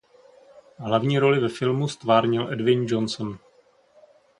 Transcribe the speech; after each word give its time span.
Hlavní 0.77 1.19
roli 1.19 1.39
ve 1.39 1.49
filmu 1.49 1.87
ztvárnil 1.87 2.53
Edwin 2.53 2.85
Johnson. 2.89 3.37